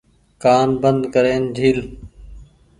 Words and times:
ڪآن 0.43 0.69
بند 0.81 1.01
ڪرين 1.13 1.43
جهيل۔ 1.55 1.79